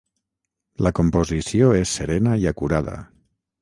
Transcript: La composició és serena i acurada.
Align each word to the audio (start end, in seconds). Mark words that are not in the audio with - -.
La 0.85 0.93
composició 1.01 1.71
és 1.83 1.95
serena 2.01 2.37
i 2.47 2.53
acurada. 2.57 3.01